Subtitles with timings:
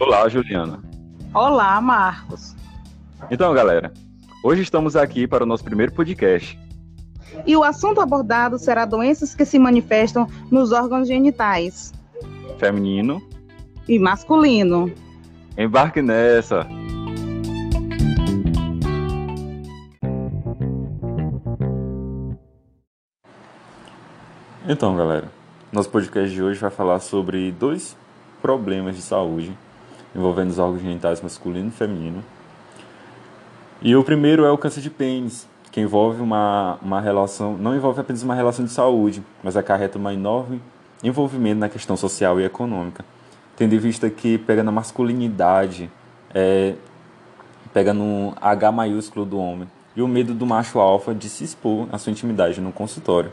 [0.00, 0.82] Olá, Juliana.
[1.34, 2.56] Olá, Marcos.
[3.30, 3.92] Então, galera,
[4.42, 6.58] hoje estamos aqui para o nosso primeiro podcast.
[7.46, 11.92] E o assunto abordado será doenças que se manifestam nos órgãos genitais.
[12.56, 13.20] Feminino
[13.86, 14.90] e masculino.
[15.54, 16.66] Embarque nessa!
[24.66, 25.30] Então, galera,
[25.70, 27.94] nosso podcast de hoje vai falar sobre dois
[28.40, 29.54] problemas de saúde
[30.14, 32.24] envolvendo os órgãos genitais masculino e feminino.
[33.82, 38.00] E o primeiro é o câncer de pênis, que envolve uma, uma relação, não envolve
[38.00, 40.60] apenas uma relação de saúde, mas acarreta um enorme
[41.02, 43.04] envolvimento na questão social e econômica,
[43.56, 45.90] tendo em vista que pega na masculinidade,
[46.34, 46.74] é,
[47.72, 51.88] pega no H maiúsculo do homem, e o medo do macho alfa de se expor
[51.90, 53.32] à sua intimidade no consultório.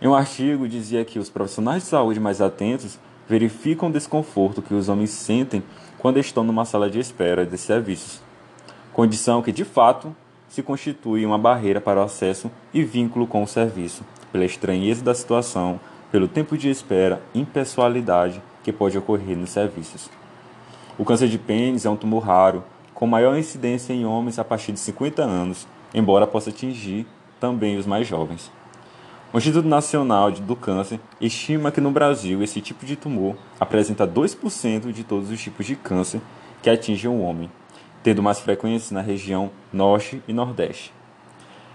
[0.00, 4.74] Em um artigo dizia que os profissionais de saúde mais atentos verificam o desconforto que
[4.74, 5.62] os homens sentem
[5.98, 8.20] quando estão numa sala de espera de serviços,
[8.92, 10.14] condição que de fato
[10.48, 15.14] se constitui uma barreira para o acesso e vínculo com o serviço, pela estranheza da
[15.14, 15.80] situação,
[16.12, 20.08] pelo tempo de espera, impessoalidade que pode ocorrer nos serviços.
[20.96, 22.62] O câncer de pênis é um tumor raro,
[22.94, 27.04] com maior incidência em homens a partir de 50 anos, embora possa atingir
[27.40, 28.52] também os mais jovens.
[29.34, 34.92] O Instituto Nacional do Câncer estima que no Brasil esse tipo de tumor apresenta 2%
[34.92, 36.20] de todos os tipos de câncer
[36.62, 37.50] que atingem o homem,
[38.00, 40.92] tendo mais frequência na região Norte e Nordeste.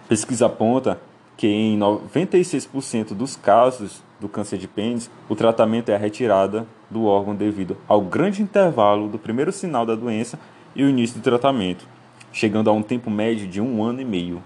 [0.07, 1.01] Pesquisa aponta
[1.35, 7.07] que em 96% dos casos do câncer de pênis, o tratamento é a retirada do
[7.07, 10.39] órgão devido ao grande intervalo do primeiro sinal da doença
[10.73, 11.85] e o início do tratamento,
[12.31, 14.41] chegando a um tempo médio de um ano e meio.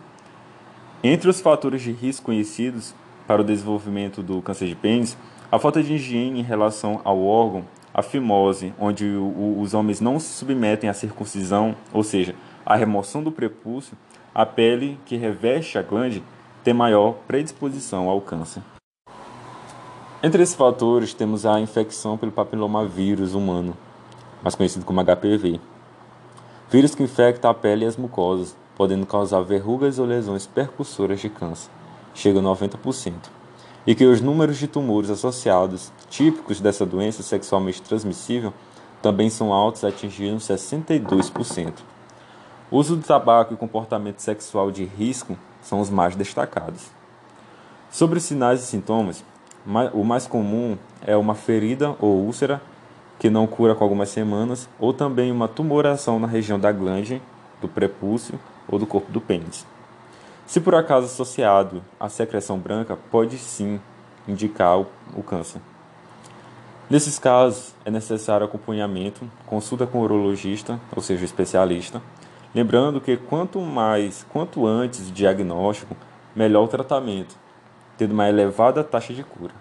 [1.03, 2.95] Entre os fatores de risco conhecidos
[3.27, 5.17] para o desenvolvimento do câncer de pênis,
[5.51, 10.01] a falta de higiene em relação ao órgão, a fimose, onde o, o, os homens
[10.01, 12.35] não se submetem à circuncisão, ou seja,
[12.65, 13.95] à remoção do prepúcio,
[14.33, 16.23] a pele que reveste a glande
[16.63, 18.63] tem maior predisposição ao câncer.
[20.23, 23.77] Entre esses fatores, temos a infecção pelo papilomavírus humano,
[24.41, 25.59] mais conhecido como HPV.
[26.71, 31.29] Vírus que infecta a pele e as mucosas, podendo causar verrugas ou lesões percussoras de
[31.29, 31.69] câncer
[32.13, 33.13] chega a 90%,
[33.85, 38.53] e que os números de tumores associados, típicos dessa doença sexualmente transmissível,
[39.01, 41.73] também são altos, atingindo 62%.
[42.71, 46.89] O uso do tabaco e comportamento sexual de risco são os mais destacados.
[47.91, 49.23] Sobre os sinais e sintomas,
[49.93, 52.61] o mais comum é uma ferida ou úlcera
[53.19, 57.21] que não cura com algumas semanas, ou também uma tumoração na região da glande,
[57.61, 59.65] do prepúcio ou do corpo do pênis.
[60.45, 63.79] Se por acaso associado à secreção branca, pode sim
[64.27, 65.61] indicar o, o câncer.
[66.89, 72.01] Nesses casos, é necessário acompanhamento, consulta com o urologista, ou seja, especialista,
[72.53, 75.95] lembrando que quanto mais, quanto antes o diagnóstico,
[76.35, 77.35] melhor o tratamento,
[77.97, 79.53] tendo uma elevada taxa de cura.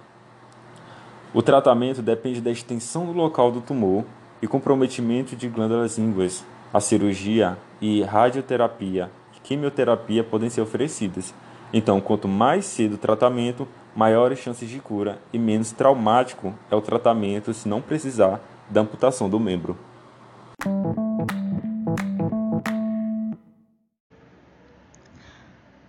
[1.32, 4.04] O tratamento depende da extensão do local do tumor
[4.42, 6.44] e comprometimento de glândulas ínguas.
[6.74, 9.10] A cirurgia e radioterapia
[9.42, 11.34] quimioterapia podem ser oferecidas.
[11.72, 13.66] Então, quanto mais cedo o tratamento,
[13.96, 19.28] maiores chances de cura e menos traumático é o tratamento se não precisar da amputação
[19.28, 19.76] do membro.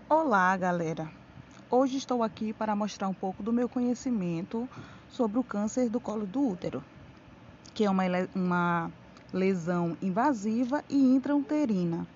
[0.09, 1.09] Olá, galera.
[1.69, 4.69] Hoje estou aqui para mostrar um pouco do meu conhecimento
[5.09, 6.83] sobre o câncer do colo do útero,
[7.73, 8.03] que é uma,
[8.33, 8.91] uma
[9.33, 12.07] lesão invasiva e intrauterina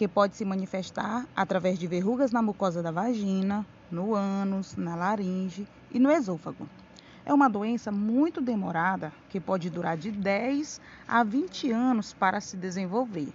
[0.00, 5.68] que pode se manifestar através de verrugas na mucosa da vagina, no ânus, na laringe
[5.90, 6.66] e no esôfago.
[7.22, 12.56] É uma doença muito demorada que pode durar de 10 a 20 anos para se
[12.56, 13.28] desenvolver.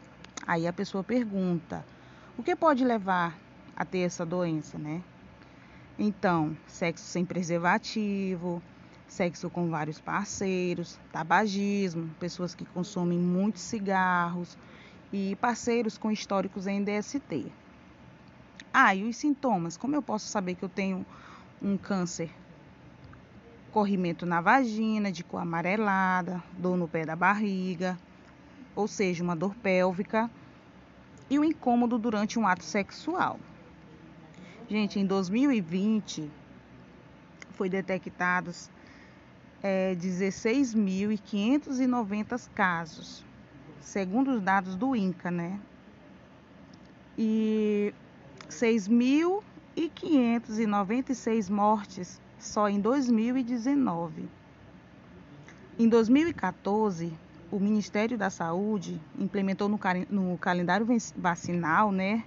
[0.48, 1.86] Aí a pessoa pergunta:
[2.36, 3.38] o que pode levar
[3.76, 5.03] a ter essa doença, né?
[6.00, 8.59] Então, sexo sem preservativo,
[9.08, 14.58] sexo com vários parceiros, tabagismo, pessoas que consomem muitos cigarros,
[15.16, 17.50] e parceiros com históricos em DST.
[18.73, 19.78] Ah, e os sintomas?
[19.78, 21.06] Como eu posso saber que eu tenho
[21.62, 22.29] um câncer?
[23.72, 27.97] Corrimento na vagina, de cor amarelada, dor no pé da barriga,
[28.76, 30.29] ou seja, uma dor pélvica,
[31.29, 33.40] e o um incômodo durante um ato sexual.
[34.67, 36.29] Gente, em 2020
[37.52, 38.70] foi detectados
[39.64, 43.25] é, 16.590 casos
[43.85, 45.59] segundo os dados do INCA, né?
[47.17, 47.93] E
[48.49, 54.28] 6.596 mortes só em 2019.
[55.78, 57.14] Em 2014,
[57.52, 59.79] o Ministério da Saúde implementou no,
[60.09, 60.85] no calendário
[61.16, 62.26] vacinal, né,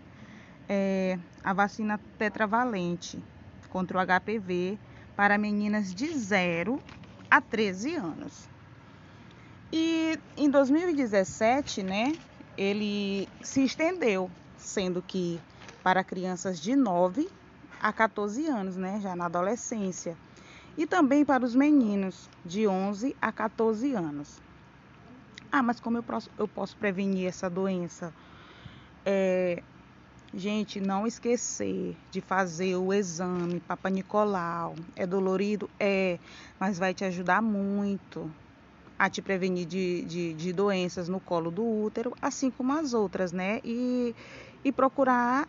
[0.68, 3.22] é, a vacina tetravalente
[3.68, 4.78] contra o HPV
[5.16, 6.78] para meninas de 0
[7.30, 8.48] a 13 anos.
[9.72, 12.16] E em 2017, né,
[12.56, 15.40] ele se estendeu, sendo que
[15.82, 17.28] para crianças de 9
[17.80, 20.16] a 14 anos, né, já na adolescência,
[20.76, 24.40] e também para os meninos de 11 a 14 anos.
[25.52, 28.12] Ah, mas como eu posso, eu posso prevenir essa doença?
[29.04, 29.62] É,
[30.32, 34.74] gente, não esquecer de fazer o exame Papa Nicolau.
[34.96, 35.68] É dolorido?
[35.78, 36.18] É,
[36.58, 38.30] mas vai te ajudar muito
[38.98, 43.32] a te prevenir de, de, de doenças no colo do útero, assim como as outras,
[43.32, 43.60] né?
[43.64, 44.14] E,
[44.64, 45.46] e procurar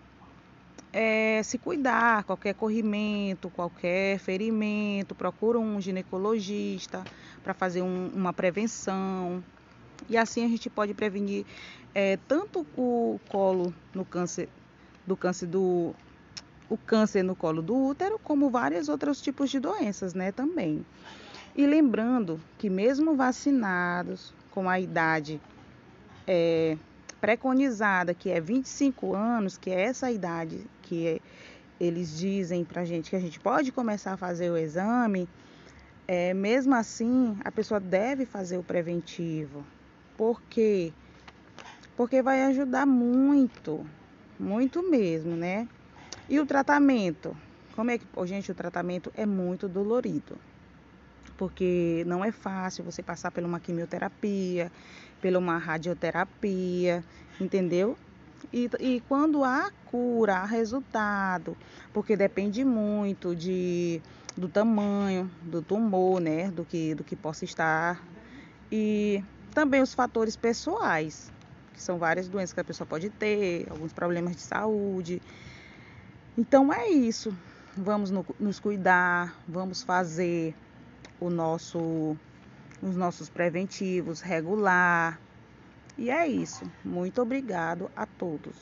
[0.93, 7.03] é, se cuidar, qualquer corrimento, qualquer ferimento, procura um ginecologista
[7.43, 9.43] para fazer um, uma prevenção.
[10.07, 11.45] E assim a gente pode prevenir
[11.93, 14.47] é, tanto o colo no câncer
[15.07, 15.93] do câncer do
[16.69, 20.85] o câncer no colo do útero, como vários outros tipos de doenças, né, também.
[21.55, 25.41] E lembrando que mesmo vacinados com a idade
[26.27, 26.77] é,
[27.19, 31.19] preconizada, que é 25 anos, que é essa idade que é,
[31.79, 35.27] eles dizem para gente que a gente pode começar a fazer o exame,
[36.07, 39.65] é, mesmo assim a pessoa deve fazer o preventivo.
[40.17, 40.93] Por quê?
[41.95, 43.85] Porque vai ajudar muito,
[44.39, 45.67] muito mesmo, né?
[46.29, 47.35] E o tratamento?
[47.75, 50.37] Como é que, gente, o tratamento é muito dolorido.
[51.39, 54.69] Porque não é fácil você passar por uma quimioterapia,
[55.21, 57.01] pela uma radioterapia,
[57.39, 57.97] entendeu?
[58.51, 61.55] E, e quando há cura, há resultado,
[61.93, 64.01] porque depende muito de,
[64.35, 66.51] do tamanho do tumor, né?
[66.51, 68.03] Do que, do que possa estar.
[68.69, 71.31] E também os fatores pessoais,
[71.73, 75.21] que são várias doenças que a pessoa pode ter, alguns problemas de saúde.
[76.37, 77.33] Então é isso.
[77.77, 80.53] Vamos no, nos cuidar, vamos fazer
[81.19, 82.15] o nosso
[82.81, 85.19] os nossos preventivos regular.
[85.97, 86.63] E é isso.
[86.83, 88.55] Muito obrigado a todos.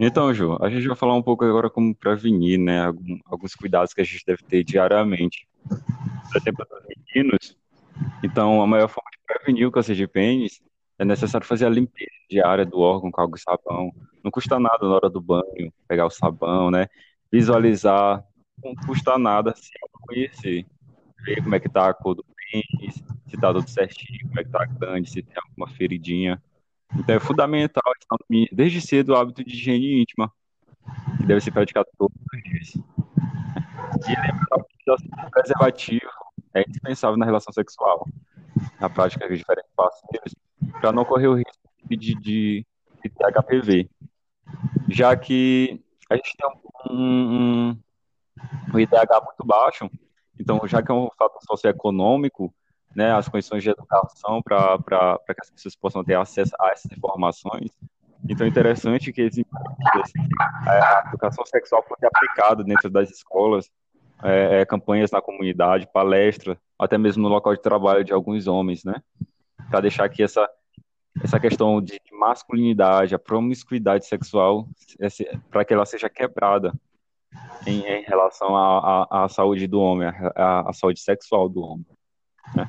[0.00, 2.84] Então, Ju, a gente vai falar um pouco agora como prevenir, né,
[3.26, 5.48] alguns cuidados que a gente deve ter diariamente.
[7.14, 7.56] Meninos,
[8.22, 10.60] então a maior forma de prevenir o câncer de pênis
[10.98, 13.92] é necessário fazer a limpeza diária do órgão com água e sabão.
[14.22, 16.88] Não custa nada na hora do banho pegar o sabão, né?
[17.30, 18.24] Visualizar
[18.62, 20.66] não custa nada se conhecer.
[21.24, 24.44] Ver como é que tá a cor do pênis, se tá tudo certinho, como é
[24.44, 26.42] que tá grande, se tem alguma feridinha.
[26.96, 27.82] Então é fundamental,
[28.52, 30.32] desde cedo, o hábito de higiene íntima,
[31.18, 32.72] que deve ser praticado todos os dias.
[34.06, 36.10] E lembrar que o preservativo
[36.54, 38.06] é indispensável na relação sexual,
[38.80, 40.34] na prática de diferentes parceiros,
[40.80, 41.58] para não correr o risco
[41.88, 42.66] de, de, de,
[43.02, 43.90] ter HPV.
[44.88, 46.48] Já que a gente tem
[46.90, 47.78] um, um,
[48.72, 49.90] o IDH muito baixo,
[50.38, 52.54] então, já que é um fator socioeconômico,
[52.94, 54.78] né, as condições de educação para
[55.26, 57.70] que as pessoas possam ter acesso a essas informações,
[58.28, 59.28] então é interessante que
[60.66, 63.70] a educação sexual fosse aplicada dentro das escolas,
[64.22, 68.84] é, é, campanhas na comunidade, palestras, até mesmo no local de trabalho de alguns homens,
[68.84, 69.02] né,
[69.70, 70.48] para deixar que essa
[71.22, 74.68] essa questão de masculinidade, a promiscuidade sexual,
[75.50, 76.72] para que ela seja quebrada,
[77.66, 81.86] em, em relação à, saúde do homem, à, à saúde sexual do homem.
[82.54, 82.66] Né?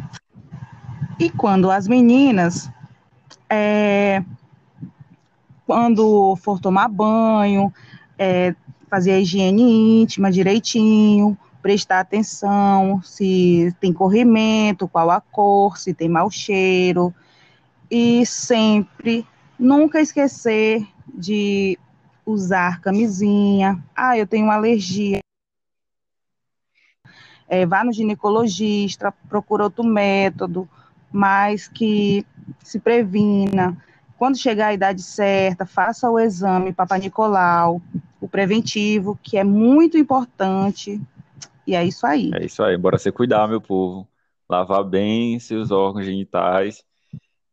[1.20, 2.70] E quando as meninas,
[3.50, 4.24] é,
[5.66, 7.74] quando for tomar banho,
[8.18, 8.56] é,
[8.89, 16.10] fazer a higiene íntima direitinho, prestar atenção se tem corrimento, qual a cor, se tem
[16.10, 17.13] mau cheiro,
[17.92, 19.25] e sempre
[19.58, 21.78] nunca esquecer de
[22.31, 23.81] usar camisinha.
[23.95, 25.19] Ah, eu tenho uma alergia.
[27.48, 30.69] É, vá no ginecologista, procura outro método,
[31.12, 32.25] mas que
[32.63, 33.75] se previna.
[34.17, 37.81] Quando chegar a idade certa, faça o exame Papa Nicolau,
[38.21, 41.01] o preventivo, que é muito importante.
[41.65, 42.31] E é isso aí.
[42.33, 44.07] É isso aí, bora se cuidar, meu povo.
[44.48, 46.83] Lavar bem seus órgãos genitais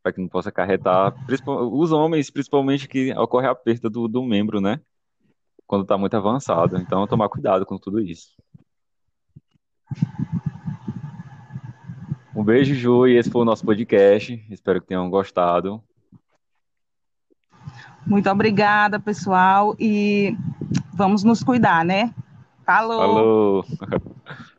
[0.07, 1.13] para que não possa acarretar,
[1.49, 4.81] os homens, principalmente, que ocorre a perda do, do membro, né?
[5.67, 6.77] Quando está muito avançado.
[6.77, 8.29] Então, tomar cuidado com tudo isso.
[12.37, 14.47] Um beijo, Ju, e esse foi o nosso podcast.
[14.49, 15.83] Espero que tenham gostado.
[18.07, 20.37] Muito obrigada, pessoal, e
[20.95, 22.15] vamos nos cuidar, né?
[22.65, 23.65] Falou!
[23.65, 23.65] Falou!